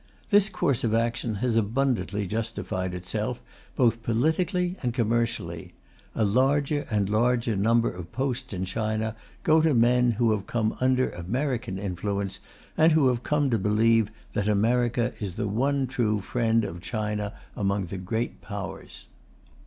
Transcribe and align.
This 0.31 0.49
course 0.49 0.83
of 0.83 0.95
action 0.95 1.35
has 1.45 1.55
abundantly 1.55 2.25
justified 2.25 2.95
itself, 2.95 3.39
both 3.75 4.01
politically 4.01 4.75
and 4.81 4.95
commercially; 4.95 5.73
a 6.15 6.25
larger 6.25 6.87
and 6.89 7.07
larger 7.07 7.55
number 7.55 7.91
of 7.91 8.11
posts 8.11 8.51
in 8.51 8.65
China 8.65 9.15
go 9.43 9.61
to 9.61 9.75
men 9.75 10.13
who 10.13 10.31
have 10.31 10.47
come 10.47 10.75
under 10.81 11.11
American 11.11 11.77
influence, 11.77 12.39
and 12.75 12.93
who 12.93 13.09
have 13.09 13.21
come 13.21 13.51
to 13.51 13.59
believe 13.59 14.09
that 14.33 14.47
America 14.47 15.13
is 15.19 15.35
the 15.35 15.47
one 15.47 15.85
true 15.85 16.19
friend 16.19 16.63
of 16.65 16.81
China 16.81 17.35
among 17.55 17.85
the 17.85 17.97
Great 17.99 18.41
Powers. 18.41 19.05